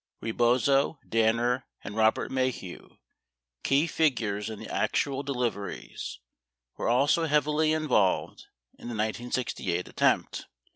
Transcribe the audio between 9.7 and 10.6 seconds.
attempt.